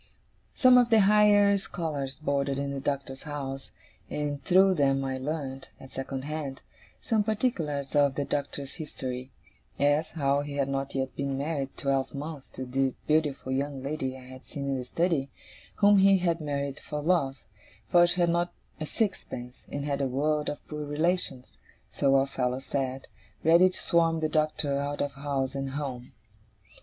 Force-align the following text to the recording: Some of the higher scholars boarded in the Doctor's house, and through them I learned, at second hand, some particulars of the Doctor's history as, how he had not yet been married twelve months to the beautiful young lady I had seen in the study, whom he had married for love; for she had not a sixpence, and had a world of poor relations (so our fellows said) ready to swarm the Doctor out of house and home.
Some 0.55 0.79
of 0.79 0.89
the 0.89 1.01
higher 1.01 1.55
scholars 1.59 2.17
boarded 2.17 2.57
in 2.57 2.71
the 2.71 2.79
Doctor's 2.79 3.21
house, 3.21 3.69
and 4.09 4.43
through 4.43 4.73
them 4.73 5.05
I 5.05 5.19
learned, 5.19 5.69
at 5.79 5.91
second 5.91 6.23
hand, 6.23 6.63
some 7.03 7.23
particulars 7.23 7.95
of 7.95 8.15
the 8.15 8.25
Doctor's 8.25 8.73
history 8.73 9.29
as, 9.77 10.09
how 10.09 10.41
he 10.41 10.53
had 10.55 10.69
not 10.69 10.95
yet 10.95 11.15
been 11.15 11.37
married 11.37 11.77
twelve 11.77 12.15
months 12.15 12.49
to 12.53 12.65
the 12.65 12.95
beautiful 13.05 13.51
young 13.51 13.83
lady 13.83 14.17
I 14.17 14.21
had 14.25 14.43
seen 14.43 14.69
in 14.69 14.75
the 14.79 14.85
study, 14.85 15.29
whom 15.75 15.99
he 15.99 16.17
had 16.17 16.41
married 16.41 16.79
for 16.79 16.99
love; 16.99 17.37
for 17.87 18.07
she 18.07 18.21
had 18.21 18.31
not 18.31 18.51
a 18.79 18.87
sixpence, 18.87 19.65
and 19.71 19.85
had 19.85 20.01
a 20.01 20.07
world 20.07 20.49
of 20.49 20.67
poor 20.67 20.83
relations 20.83 21.57
(so 21.91 22.15
our 22.15 22.25
fellows 22.25 22.65
said) 22.65 23.07
ready 23.43 23.69
to 23.69 23.79
swarm 23.79 24.19
the 24.19 24.29
Doctor 24.29 24.79
out 24.79 24.99
of 24.99 25.11
house 25.11 25.53
and 25.53 25.69
home. 25.73 26.13